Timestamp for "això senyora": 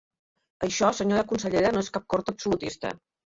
0.67-1.25